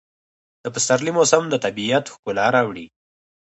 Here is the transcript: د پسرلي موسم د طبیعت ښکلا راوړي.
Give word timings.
د 0.63 0.65
پسرلي 0.73 1.11
موسم 1.17 1.43
د 1.49 1.55
طبیعت 1.65 2.05
ښکلا 2.13 2.47
راوړي. 2.55 2.85